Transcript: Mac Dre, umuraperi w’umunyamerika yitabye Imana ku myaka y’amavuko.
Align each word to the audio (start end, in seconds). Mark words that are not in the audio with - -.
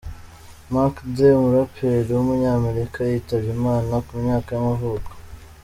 Mac 0.73 0.95
Dre, 1.13 1.29
umuraperi 1.39 2.09
w’umunyamerika 2.13 2.97
yitabye 3.09 3.49
Imana 3.57 3.93
ku 4.05 4.13
myaka 4.23 4.49
y’amavuko. 4.55 5.09